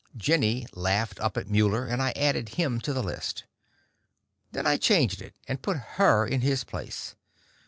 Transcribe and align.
Jenny 0.17 0.65
laughed 0.73 1.19
up 1.19 1.37
at 1.37 1.47
Muller, 1.47 1.85
and 1.85 2.01
I 2.01 2.11
added 2.15 2.49
him 2.55 2.81
to 2.81 2.91
the 2.91 3.03
list. 3.03 3.43
Then 4.51 4.65
I 4.65 4.77
changed 4.77 5.21
it, 5.21 5.35
and 5.47 5.61
put 5.61 5.77
her 5.77 6.25
in 6.25 6.41
his 6.41 6.63
place. 6.63 7.13